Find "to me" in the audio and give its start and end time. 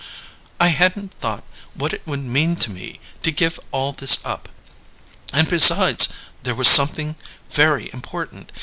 2.55-2.99